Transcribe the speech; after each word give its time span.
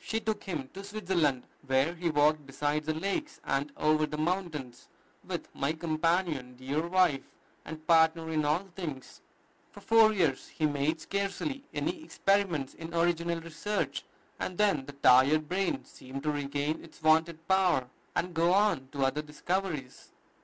She 0.00 0.18
took 0.18 0.42
him 0.42 0.68
to 0.74 0.82
Switzerland, 0.82 1.44
where 1.64 1.94
he 1.94 2.10
walked 2.10 2.44
beside 2.44 2.82
the 2.82 2.92
lakes 2.92 3.40
and 3.44 3.70
over 3.76 4.04
the 4.04 4.18
mountains 4.18 4.88
with 5.22 5.46
"my 5.54 5.74
companion, 5.74 6.56
dear 6.56 6.84
wife, 6.88 7.22
and 7.64 7.86
partner 7.86 8.28
in 8.30 8.44
all 8.44 8.66
things." 8.74 9.20
For 9.70 9.80
four 9.80 10.12
years 10.12 10.48
he 10.48 10.66
made 10.66 11.00
scarcely 11.00 11.62
any 11.72 12.02
experiments 12.02 12.74
in 12.74 12.92
original 12.94 13.40
research, 13.40 14.04
and 14.40 14.58
then 14.58 14.86
the 14.86 14.92
tired 14.92 15.48
brain 15.48 15.84
seemed 15.84 16.24
to 16.24 16.32
regain 16.32 16.82
its 16.82 17.00
wonted 17.00 17.46
power, 17.46 17.88
and 18.16 18.34
go 18.34 18.52
on 18.54 18.88
to 18.90 19.04
other 19.04 19.22
discoveries. 19.22 20.10